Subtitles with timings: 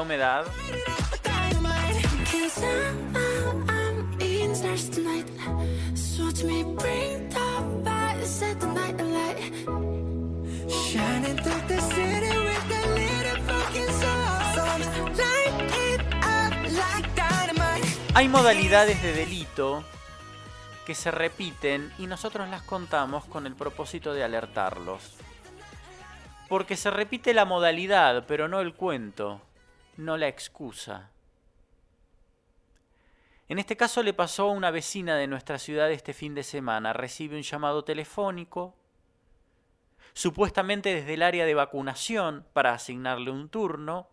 [0.00, 0.44] Humedad.
[18.14, 19.84] Hay modalidades de delito
[20.84, 25.14] que se repiten y nosotros las contamos con el propósito de alertarlos.
[26.48, 29.40] Porque se repite la modalidad, pero no el cuento
[29.96, 31.10] no la excusa.
[33.48, 36.92] En este caso le pasó a una vecina de nuestra ciudad este fin de semana.
[36.92, 38.74] Recibe un llamado telefónico,
[40.14, 44.08] supuestamente desde el área de vacunación, para asignarle un turno,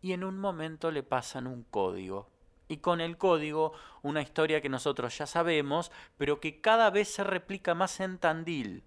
[0.00, 2.28] y en un momento le pasan un código.
[2.66, 7.24] Y con el código una historia que nosotros ya sabemos, pero que cada vez se
[7.24, 8.84] replica más en Tandil.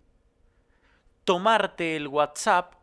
[1.23, 2.73] Tomarte el WhatsApp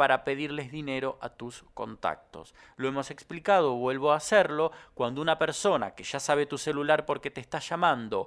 [0.00, 2.54] para pedirles dinero a tus contactos.
[2.76, 7.30] Lo hemos explicado, vuelvo a hacerlo, cuando una persona que ya sabe tu celular porque
[7.30, 8.26] te está llamando,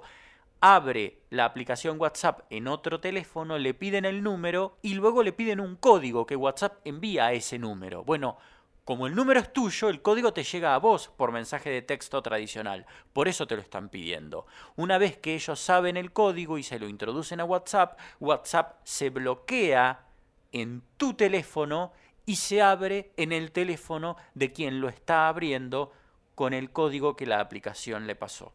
[0.60, 5.58] abre la aplicación WhatsApp en otro teléfono, le piden el número y luego le piden
[5.58, 8.04] un código que WhatsApp envía a ese número.
[8.04, 8.38] Bueno,
[8.84, 12.22] como el número es tuyo, el código te llega a vos por mensaje de texto
[12.22, 12.86] tradicional.
[13.12, 14.46] Por eso te lo están pidiendo.
[14.76, 19.10] Una vez que ellos saben el código y se lo introducen a WhatsApp, WhatsApp se
[19.10, 20.04] bloquea
[20.54, 21.92] en tu teléfono
[22.24, 25.92] y se abre en el teléfono de quien lo está abriendo
[26.34, 28.54] con el código que la aplicación le pasó.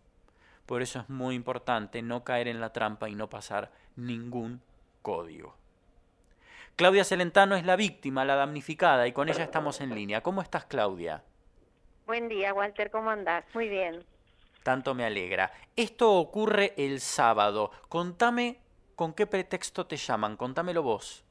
[0.65, 4.61] Por eso es muy importante no caer en la trampa y no pasar ningún
[5.01, 5.55] código.
[6.77, 10.23] Claudia Celentano es la víctima, la damnificada, y con ella estamos en línea.
[10.23, 11.23] ¿Cómo estás, Claudia?
[12.07, 13.43] Buen día, Walter, ¿cómo andás?
[13.53, 14.05] Muy bien.
[14.63, 15.51] Tanto me alegra.
[15.75, 17.71] Esto ocurre el sábado.
[17.89, 18.59] Contame
[18.95, 21.25] con qué pretexto te llaman, contámelo vos.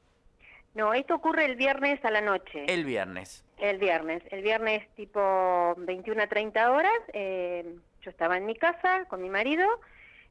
[0.79, 2.63] No, esto ocurre el viernes a la noche.
[2.69, 3.43] El viernes.
[3.57, 4.23] El viernes.
[4.31, 6.93] El viernes tipo 21 a 30 horas.
[7.11, 9.67] Eh, yo estaba en mi casa con mi marido.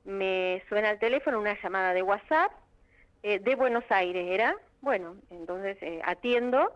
[0.06, 2.50] Me suena el teléfono una llamada de WhatsApp
[3.23, 4.56] eh, de Buenos Aires, ¿era?
[4.80, 6.73] Bueno, entonces eh, atiendo.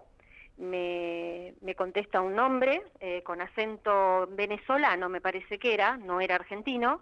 [0.58, 2.82] Me, me, contesta un nombre
[3.24, 7.00] con acento venezolano, me parece que era, no era argentino.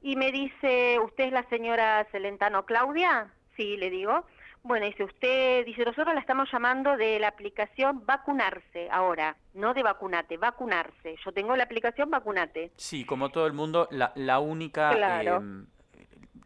[0.00, 3.32] Y me dice, ¿usted es la señora Celentano Claudia?
[3.56, 4.24] Sí, le digo.
[4.62, 9.82] Bueno, dice usted, dice, nosotros la estamos llamando de la aplicación vacunarse ahora, no de
[9.82, 11.16] vacunate, vacunarse.
[11.24, 12.72] Yo tengo la aplicación vacunate.
[12.76, 14.92] Sí, como todo el mundo, la, la única
[15.22, 15.66] em,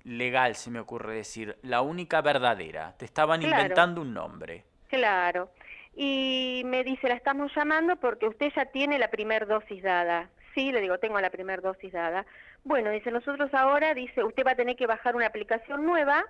[0.05, 2.95] legal, se me ocurre decir, la única verdadera.
[2.97, 4.65] Te estaban inventando un nombre.
[4.89, 5.51] Claro.
[5.95, 10.31] Y me dice, la estamos llamando porque usted ya tiene la primer dosis dada.
[10.55, 12.27] Sí, le digo, tengo la primer dosis dada.
[12.65, 16.25] Bueno, dice, nosotros ahora, dice, usted va a tener que bajar una aplicación nueva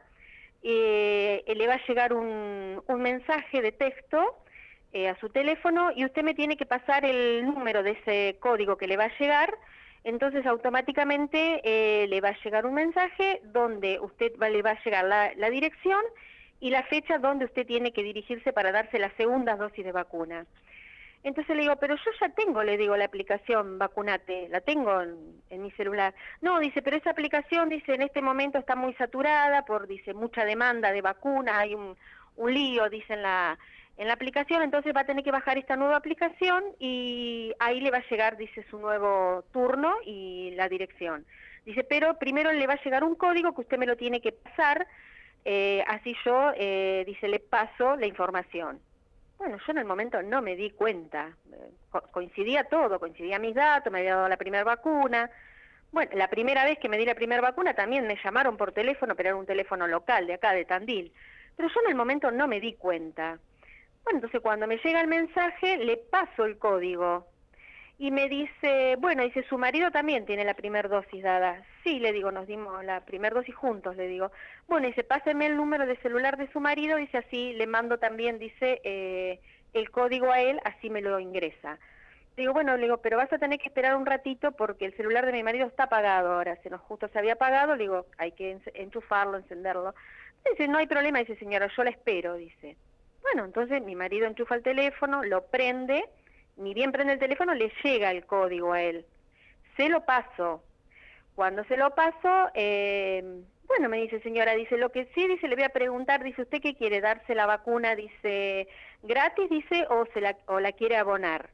[0.62, 4.36] eh, le va a llegar un, un mensaje de texto
[4.92, 8.76] eh, a su teléfono y usted me tiene que pasar el número de ese código
[8.76, 9.54] que le va a llegar.
[10.04, 15.04] Entonces automáticamente eh, le va a llegar un mensaje donde usted le va a llegar
[15.04, 16.02] la, la dirección
[16.60, 20.46] y la fecha donde usted tiene que dirigirse para darse la segunda dosis de vacuna.
[21.24, 25.62] Entonces le digo, pero yo ya tengo, le digo, la aplicación Vacunate, la tengo en,
[25.62, 26.14] mi celular.
[26.40, 30.44] No, dice, pero esa aplicación, dice, en este momento está muy saturada por, dice, mucha
[30.44, 31.96] demanda de vacunas, hay un,
[32.36, 33.56] un lío, dice, en la,
[33.98, 37.92] en la aplicación, entonces va a tener que bajar esta nueva aplicación y ahí le
[37.92, 41.24] va a llegar, dice, su nuevo turno y la dirección.
[41.64, 44.32] Dice, pero primero le va a llegar un código que usted me lo tiene que
[44.32, 44.88] pasar,
[45.44, 48.80] eh, así yo, eh, dice, le paso la información.
[49.42, 51.36] Bueno, yo en el momento no me di cuenta.
[52.12, 55.28] coincidía todo, coincidía mis datos, me había dado la primera vacuna.
[55.90, 59.16] Bueno, la primera vez que me di la primera vacuna también me llamaron por teléfono,
[59.16, 61.12] pero era un teléfono local de acá, de Tandil.
[61.56, 63.40] Pero yo en el momento no me di cuenta.
[64.04, 67.26] Bueno, entonces cuando me llega el mensaje, le paso el código
[68.02, 71.62] y me dice, bueno, dice, su marido también tiene la primera dosis dada.
[71.84, 74.32] Sí, le digo, nos dimos la primera dosis juntos, le digo.
[74.66, 78.40] Bueno, dice, páseme el número de celular de su marido, dice así, le mando también,
[78.40, 79.38] dice, eh,
[79.72, 81.78] el código a él, así me lo ingresa.
[82.36, 85.24] Digo, bueno, le digo, pero vas a tener que esperar un ratito porque el celular
[85.24, 88.32] de mi marido está apagado ahora, se nos justo se había apagado, le digo, hay
[88.32, 89.94] que enchufarlo, encenderlo.
[90.50, 92.76] Dice, no hay problema, dice señora, yo la espero, dice.
[93.22, 96.02] Bueno, entonces mi marido enchufa el teléfono, lo prende,
[96.56, 99.04] ni bien prende el teléfono, le llega el código a él.
[99.76, 100.62] Se lo paso.
[101.34, 105.54] Cuando se lo paso, eh, bueno, me dice señora, dice, lo que sí, dice, le
[105.54, 107.00] voy a preguntar, dice, ¿usted qué quiere?
[107.00, 108.68] ¿Darse la vacuna, dice,
[109.02, 111.48] gratis, dice, o, se la, o la quiere abonar?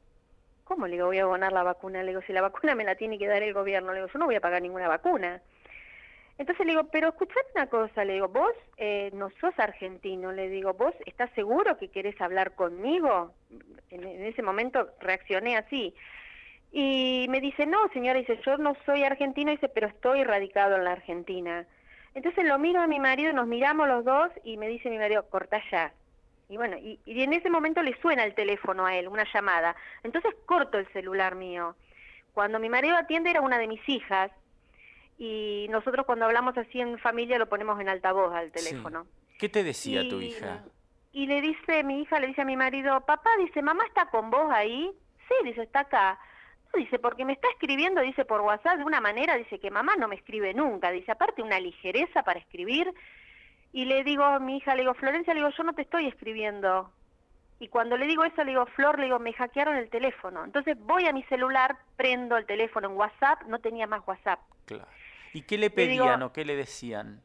[0.65, 2.03] ¿Cómo le digo, voy a abonar la vacuna?
[2.03, 4.19] Le digo, si la vacuna me la tiene que dar el gobierno, le digo, yo
[4.19, 5.41] no voy a pagar ninguna vacuna.
[6.39, 10.49] Entonces le digo, pero escuchad una cosa, le digo, vos eh, no sos argentino, le
[10.49, 13.33] digo, vos estás seguro que querés hablar conmigo.
[13.91, 15.95] En, ese momento reaccioné así.
[16.71, 20.85] Y me dice, no, señora, dice, yo no soy argentino, dice, pero estoy radicado en
[20.85, 21.67] la Argentina.
[22.15, 25.29] Entonces lo miro a mi marido, nos miramos los dos y me dice mi marido,
[25.29, 25.93] corta ya.
[26.49, 29.75] Y bueno, y, y en ese momento le suena el teléfono a él, una llamada.
[30.05, 31.75] Entonces corto el celular mío.
[32.33, 34.31] Cuando mi marido atiende era una de mis hijas,
[35.19, 39.07] y nosotros cuando hablamos así en familia lo ponemos en altavoz al teléfono.
[39.39, 40.65] ¿Qué te decía tu hija?
[41.13, 44.31] Y le dice, mi hija le dice a mi marido, papá, dice, mamá está con
[44.31, 44.91] vos ahí.
[45.27, 46.19] Sí, dice, está acá.
[46.75, 50.07] dice, porque me está escribiendo, dice, por WhatsApp de una manera, dice que mamá no
[50.07, 50.93] me escribe nunca.
[50.93, 52.93] Dice, aparte una ligereza para escribir.
[53.73, 56.07] Y le digo a mi hija, le digo, Florencia, le digo, yo no te estoy
[56.07, 56.93] escribiendo.
[57.59, 60.45] Y cuando le digo eso, le digo, Flor, le digo, me hackearon el teléfono.
[60.45, 64.41] Entonces voy a mi celular, prendo el teléfono en WhatsApp, no tenía más WhatsApp.
[64.67, 64.87] Claro.
[65.39, 67.23] ¿Y qué le pedían o qué le decían?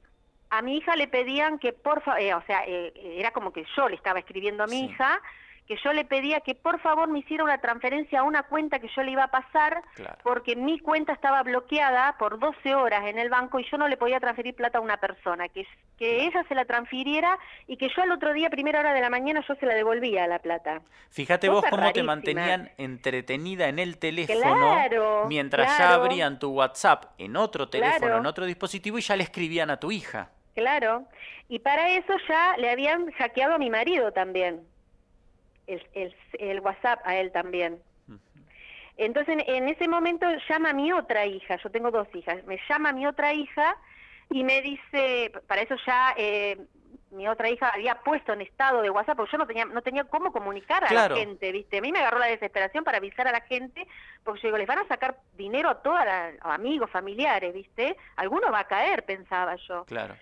[0.51, 3.65] A mi hija le pedían que por favor, eh, o sea, eh, era como que
[3.75, 5.19] yo le estaba escribiendo a mi hija,
[5.67, 8.89] que yo le pedía que por favor me hiciera una transferencia a una cuenta que
[8.95, 9.81] yo le iba a pasar,
[10.23, 13.97] porque mi cuenta estaba bloqueada por 12 horas en el banco y yo no le
[13.97, 15.65] podía transferir plata a una persona, que,
[15.97, 17.37] que ella se la transfiriera
[17.67, 20.27] y que yo al otro día, primera hora de la mañana, yo se la devolvía
[20.27, 20.81] la plata.
[21.09, 27.37] Fíjate vos cómo te mantenían entretenida en el teléfono mientras ya abrían tu WhatsApp en
[27.37, 30.29] otro teléfono, en otro dispositivo y ya le escribían a tu hija.
[30.55, 31.05] Claro,
[31.49, 34.72] y para eso ya le habían hackeado a mi marido también
[35.67, 37.79] el, el, WhatsApp a él también.
[38.95, 42.91] Entonces en, ese momento llama a mi otra hija, yo tengo dos hijas, me llama
[42.91, 43.75] mi otra hija
[44.29, 46.57] y me dice, para eso ya eh,
[47.13, 50.03] mi otra hija había puesto en estado de WhatsApp, porque yo no tenía, no tenía
[50.03, 51.77] cómo comunicar a la gente, ¿viste?
[51.77, 53.87] A mí me agarró la desesperación para avisar a la gente,
[54.23, 55.99] porque yo digo, les van a sacar dinero a todos
[56.41, 57.95] amigos, familiares, ¿viste?
[58.15, 59.85] Alguno va a caer, pensaba yo.
[59.85, 60.15] Claro.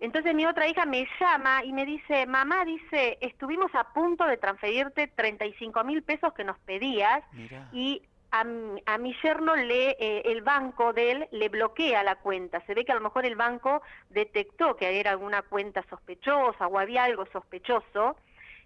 [0.00, 4.38] Entonces mi otra hija me llama y me dice, mamá, dice, estuvimos a punto de
[4.38, 7.22] transferirte 35 mil pesos que nos pedías
[7.70, 8.40] y a,
[8.86, 12.64] a, mi yerno le, eh, el banco de él le bloquea la cuenta.
[12.66, 16.78] Se ve que a lo mejor el banco detectó que era alguna cuenta sospechosa o
[16.78, 18.16] había algo sospechoso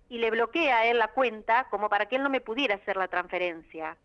[0.09, 2.97] y le bloquea a él la cuenta como para que él no me pudiera hacer
[2.97, 3.97] la transferencia.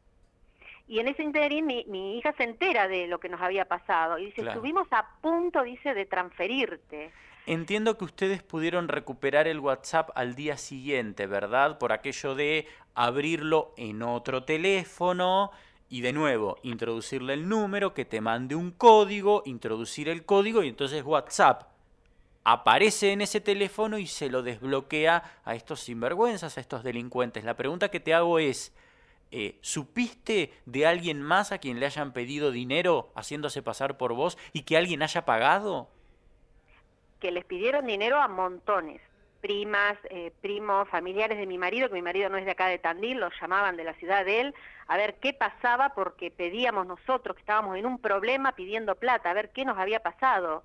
[0.89, 4.25] Y en ese interín mi, hija se entera de lo que nos había pasado y
[4.25, 7.12] dice, estuvimos a punto, dice, de transferirte.
[7.45, 11.77] Entiendo que ustedes pudieron recuperar el WhatsApp al día siguiente, ¿verdad?
[11.77, 15.51] Por aquello de abrirlo en otro teléfono
[15.89, 20.69] y de nuevo introducirle el número, que te mande un código, introducir el código y
[20.69, 21.69] entonces WhatsApp
[22.44, 27.44] aparece en ese teléfono y se lo desbloquea a estos sinvergüenzas, a estos delincuentes.
[27.44, 28.74] La pregunta que te hago es,
[29.31, 34.37] eh, ¿supiste de alguien más a quien le hayan pedido dinero haciéndose pasar por vos
[34.53, 35.89] y que alguien haya pagado?
[37.19, 39.01] Que les pidieron dinero a montones,
[39.41, 42.79] primas, eh, primos, familiares de mi marido, que mi marido no es de acá de
[42.79, 44.55] Tandil, los llamaban de la ciudad de él,
[44.87, 49.33] a ver qué pasaba porque pedíamos nosotros que estábamos en un problema pidiendo plata, a
[49.33, 50.63] ver qué nos había pasado.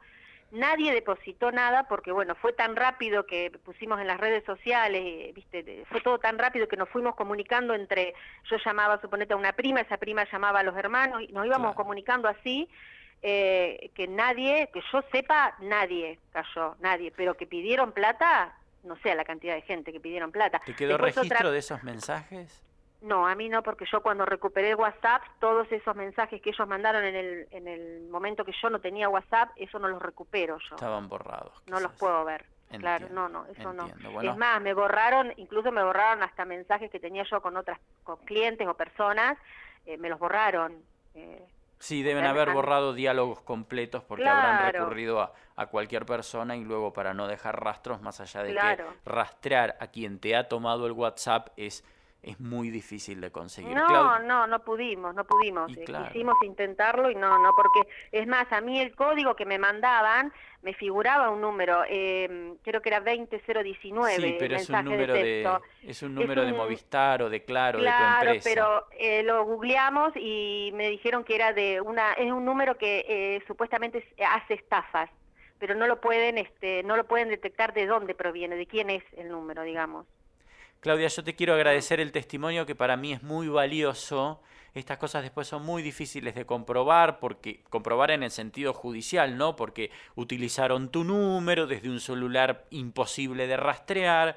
[0.55, 5.85] Nadie depositó nada porque, bueno, fue tan rápido que pusimos en las redes sociales, viste,
[5.91, 8.15] fue todo tan rápido que nos fuimos comunicando entre,
[8.49, 11.75] yo llamaba, suponete, a una prima, esa prima llamaba a los hermanos y nos íbamos
[11.75, 12.69] comunicando así,
[13.21, 19.13] eh, que nadie, que yo sepa, nadie cayó, nadie, pero que pidieron plata, no sé
[19.17, 20.61] la cantidad de gente que pidieron plata.
[20.65, 22.63] ¿Te quedó registro de esos mensajes?
[23.05, 27.05] No, a mí no, porque yo cuando recuperé WhatsApp, todos esos mensajes que ellos mandaron
[27.05, 30.77] en el, en el momento que yo no tenía WhatsApp, eso no los recupero yo.
[30.77, 31.53] Estaban borrados.
[31.67, 32.47] No los puedo ver.
[32.79, 33.87] claro, no, no, eso no.
[34.23, 38.17] Es más, me borraron, incluso me borraron hasta mensajes que tenía yo con otras, con
[38.25, 39.37] clientes o personas,
[39.85, 40.75] eh, me los borraron.
[41.15, 41.47] Eh,
[41.79, 46.95] sí, deben haber borrado diálogos completos porque habrán recurrido a, a, cualquier persona y luego
[46.95, 50.93] para no dejar rastros más allá de que rastrear a quien te ha tomado el
[50.93, 51.85] WhatsApp es
[52.25, 53.75] es muy difícil de conseguir.
[53.75, 55.71] No, no, no pudimos, no pudimos.
[55.77, 59.59] Eh, quisimos intentarlo y no, no, porque es más, a mí el código que me
[59.59, 64.17] mandaban me figuraba un número, eh, creo que era 20019.
[64.17, 67.85] Sí, pero es un número de, es un número de Movistar o de Claro, de
[67.85, 68.51] tu empresa.
[68.51, 73.05] pero eh, lo googleamos y me dijeron que era de una, es un número que
[73.07, 75.11] eh, supuestamente hace estafas
[75.59, 79.05] pero no lo pueden este no lo pueden detectar de dónde proviene, de quién es
[79.17, 80.07] el número, digamos.
[80.85, 84.43] Claudia, yo te quiero agradecer el testimonio que para mí es muy valioso.
[84.75, 89.57] Estas cosas después son muy difíciles de comprobar, porque comprobar en el sentido judicial, ¿no?
[89.57, 94.37] Porque utilizaron tu número desde un celular imposible de rastrear.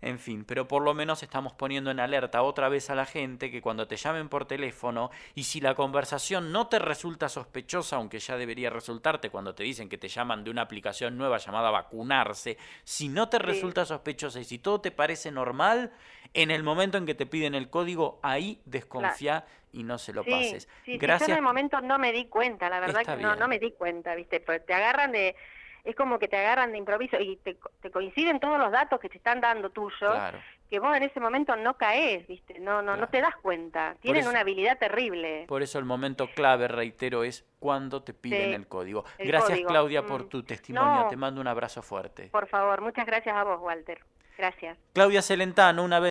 [0.00, 3.50] En fin, pero por lo menos estamos poniendo en alerta otra vez a la gente
[3.50, 8.20] que cuando te llamen por teléfono y si la conversación no te resulta sospechosa, aunque
[8.20, 12.58] ya debería resultarte cuando te dicen que te llaman de una aplicación nueva llamada vacunarse,
[12.84, 15.90] si no te resulta sospechosa y si todo te parece normal,
[16.32, 20.24] en el momento en que te piden el código, ahí desconfía y no se lo
[20.24, 20.68] pases.
[20.86, 21.28] Gracias.
[21.28, 23.72] yo en el momento no me di cuenta, la verdad que no, no me di
[23.72, 24.38] cuenta, ¿viste?
[24.38, 25.34] Pues te agarran de
[25.88, 27.56] es como que te agarran de improviso y te,
[27.90, 30.14] coinciden todos los datos que te están dando tuyos,
[30.68, 32.58] que vos en ese momento no caes, ¿viste?
[32.60, 33.96] No no no te das cuenta.
[34.02, 35.46] Tienen una habilidad terrible.
[35.48, 39.04] Por eso el momento clave, reitero, es cuando te piden el código.
[39.18, 40.28] gracias Claudia por mm.
[40.28, 42.28] tu testimonio, te mando un abrazo fuerte.
[42.30, 43.98] Por favor, muchas gracias a vos, Walter.
[44.36, 44.78] Gracias.
[44.92, 46.06] Claudia Celentano, una vez